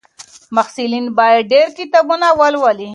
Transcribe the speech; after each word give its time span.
محصلین 0.55 1.05
باید 1.17 1.49
ډېر 1.51 1.67
کتابونه 1.79 2.27
ولولي. 2.39 2.89